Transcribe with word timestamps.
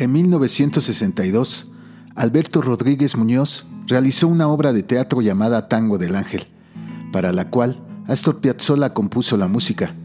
En 0.00 0.12
1962, 0.12 1.72
Alberto 2.14 2.62
Rodríguez 2.62 3.16
Muñoz 3.16 3.66
realizó 3.88 4.28
una 4.28 4.46
obra 4.46 4.72
de 4.72 4.84
teatro 4.84 5.22
llamada 5.22 5.66
Tango 5.66 5.98
del 5.98 6.14
Ángel, 6.14 6.46
para 7.10 7.32
la 7.32 7.50
cual 7.50 7.82
Astor 8.06 8.40
Piazzolla 8.40 8.94
compuso 8.94 9.36
la 9.36 9.48
música. 9.48 9.96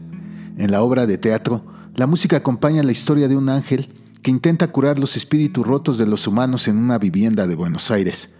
En 0.56 0.72
la 0.72 0.82
obra 0.82 1.06
de 1.06 1.16
teatro, 1.16 1.64
la 1.94 2.08
música 2.08 2.38
acompaña 2.38 2.82
la 2.82 2.90
historia 2.90 3.28
de 3.28 3.36
un 3.36 3.48
ángel 3.48 3.88
que 4.20 4.32
intenta 4.32 4.72
curar 4.72 4.98
los 4.98 5.16
espíritus 5.16 5.64
rotos 5.64 5.96
de 5.96 6.06
los 6.06 6.26
humanos 6.26 6.66
en 6.66 6.76
una 6.76 6.98
vivienda 6.98 7.46
de 7.46 7.54
Buenos 7.54 7.92
Aires, 7.92 8.34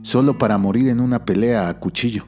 solo 0.00 0.38
para 0.38 0.56
morir 0.56 0.88
en 0.88 1.00
una 1.00 1.26
pelea 1.26 1.68
a 1.68 1.80
cuchillo. 1.80 2.26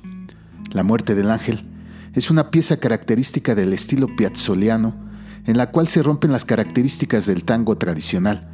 La 0.73 0.83
muerte 0.83 1.15
del 1.15 1.31
ángel 1.31 1.65
es 2.13 2.31
una 2.31 2.51
pieza 2.51 2.77
característica 2.77 3.55
del 3.55 3.73
estilo 3.73 4.15
piazzoliano, 4.17 5.09
en 5.47 5.57
la 5.57 5.71
cual 5.71 5.89
se 5.89 6.03
rompen 6.03 6.31
las 6.31 6.45
características 6.45 7.25
del 7.25 7.45
tango 7.45 7.79
tradicional. 7.79 8.50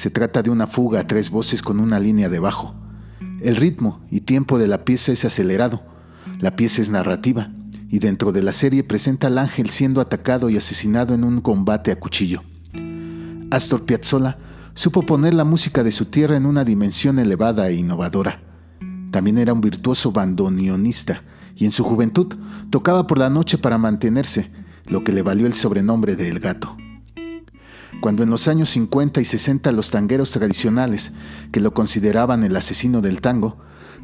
Se 0.00 0.08
trata 0.08 0.40
de 0.40 0.48
una 0.48 0.66
fuga 0.66 1.00
a 1.00 1.06
tres 1.06 1.28
voces 1.28 1.60
con 1.60 1.78
una 1.78 2.00
línea 2.00 2.30
de 2.30 2.38
bajo. 2.38 2.74
El 3.38 3.54
ritmo 3.56 4.00
y 4.10 4.22
tiempo 4.22 4.58
de 4.58 4.66
la 4.66 4.82
pieza 4.82 5.12
es 5.12 5.26
acelerado. 5.26 5.82
La 6.38 6.56
pieza 6.56 6.80
es 6.80 6.88
narrativa 6.88 7.50
y 7.90 7.98
dentro 7.98 8.32
de 8.32 8.42
la 8.42 8.52
serie 8.52 8.82
presenta 8.82 9.26
al 9.26 9.36
ángel 9.36 9.68
siendo 9.68 10.00
atacado 10.00 10.48
y 10.48 10.56
asesinado 10.56 11.12
en 11.12 11.22
un 11.22 11.42
combate 11.42 11.92
a 11.92 12.00
cuchillo. 12.00 12.42
Astor 13.50 13.84
Piazzolla 13.84 14.38
supo 14.72 15.04
poner 15.04 15.34
la 15.34 15.44
música 15.44 15.84
de 15.84 15.92
su 15.92 16.06
tierra 16.06 16.38
en 16.38 16.46
una 16.46 16.64
dimensión 16.64 17.18
elevada 17.18 17.68
e 17.68 17.74
innovadora. 17.74 18.40
También 19.10 19.36
era 19.36 19.52
un 19.52 19.60
virtuoso 19.60 20.12
bandoneonista 20.12 21.20
y 21.54 21.66
en 21.66 21.72
su 21.72 21.84
juventud 21.84 22.34
tocaba 22.70 23.06
por 23.06 23.18
la 23.18 23.28
noche 23.28 23.58
para 23.58 23.76
mantenerse, 23.76 24.50
lo 24.86 25.04
que 25.04 25.12
le 25.12 25.20
valió 25.20 25.46
el 25.46 25.52
sobrenombre 25.52 26.16
de 26.16 26.30
El 26.30 26.40
Gato. 26.40 26.79
Cuando 28.00 28.22
en 28.22 28.30
los 28.30 28.48
años 28.48 28.70
50 28.70 29.20
y 29.20 29.24
60 29.24 29.72
los 29.72 29.90
tangueros 29.90 30.32
tradicionales, 30.32 31.12
que 31.52 31.60
lo 31.60 31.74
consideraban 31.74 32.44
el 32.44 32.56
asesino 32.56 33.02
del 33.02 33.20
tango, 33.20 33.58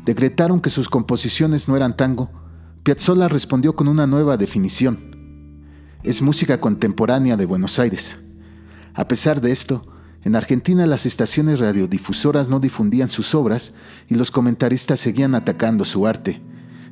decretaron 0.05 0.61
que 0.61 0.71
sus 0.71 0.89
composiciones 0.91 1.67
no 1.67 1.77
eran 1.77 1.97
tango, 1.97 2.31
Piazzolla 2.83 3.27
respondió 3.27 3.75
con 3.75 3.89
una 3.89 4.07
nueva 4.07 4.37
definición. 4.37 5.17
Es 6.03 6.21
música 6.21 6.61
contemporánea 6.61 7.37
de 7.37 7.47
Buenos 7.47 7.79
Aires. 7.79 8.21
A 8.95 9.09
pesar 9.09 9.41
de 9.41 9.51
esto, 9.51 9.83
en 10.23 10.37
Argentina 10.37 10.87
las 10.87 11.07
estaciones 11.07 11.59
radiodifusoras 11.59 12.49
no 12.49 12.61
difundían 12.61 13.09
sus 13.09 13.35
obras 13.35 13.75
y 14.09 14.15
los 14.17 14.31
comentaristas 14.31 15.01
seguían 15.01 15.35
atacando 15.35 15.85
su 15.85 16.07
arte. 16.07 16.43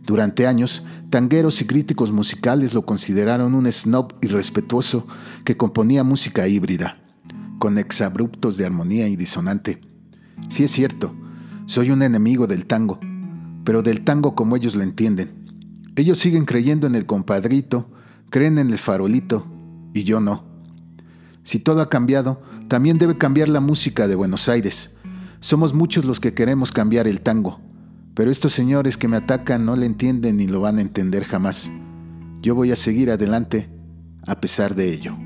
Durante 0.04 0.46
años, 0.46 0.84
tangueros 1.08 1.62
y 1.62 1.66
críticos 1.66 2.12
musicales 2.12 2.74
lo 2.74 2.84
consideraron 2.84 3.54
un 3.54 3.70
snob 3.72 4.14
irrespetuoso 4.20 5.06
que 5.44 5.56
componía 5.56 6.04
música 6.04 6.46
híbrida, 6.46 6.98
con 7.58 7.78
exabruptos 7.78 8.58
de 8.58 8.66
armonía 8.66 9.08
y 9.08 9.16
disonante. 9.16 9.80
Sí 10.50 10.64
es 10.64 10.72
cierto, 10.72 11.14
soy 11.64 11.90
un 11.90 12.02
enemigo 12.02 12.46
del 12.46 12.66
tango, 12.66 13.00
pero 13.64 13.82
del 13.82 14.04
tango 14.04 14.34
como 14.34 14.56
ellos 14.56 14.74
lo 14.74 14.82
entienden. 14.82 15.32
Ellos 15.96 16.18
siguen 16.18 16.44
creyendo 16.44 16.86
en 16.86 16.96
el 16.96 17.06
compadrito, 17.06 17.88
creen 18.28 18.58
en 18.58 18.70
el 18.70 18.78
farolito, 18.78 19.46
y 19.94 20.04
yo 20.04 20.20
no. 20.20 20.44
Si 21.44 21.60
todo 21.60 21.80
ha 21.80 21.88
cambiado, 21.88 22.42
también 22.68 22.98
debe 22.98 23.16
cambiar 23.16 23.48
la 23.48 23.60
música 23.60 24.06
de 24.06 24.16
Buenos 24.16 24.50
Aires. 24.50 24.94
Somos 25.40 25.72
muchos 25.72 26.04
los 26.04 26.20
que 26.20 26.34
queremos 26.34 26.72
cambiar 26.72 27.06
el 27.06 27.22
tango, 27.22 27.60
pero 28.14 28.30
estos 28.30 28.52
señores 28.52 28.96
que 28.96 29.08
me 29.08 29.16
atacan 29.16 29.64
no 29.64 29.76
le 29.76 29.86
entienden 29.86 30.36
ni 30.36 30.46
lo 30.46 30.60
van 30.60 30.78
a 30.78 30.82
entender 30.82 31.24
jamás. 31.24 31.70
Yo 32.40 32.54
voy 32.54 32.72
a 32.72 32.76
seguir 32.76 33.10
adelante 33.10 33.70
a 34.26 34.40
pesar 34.40 34.74
de 34.74 34.92
ello. 34.92 35.16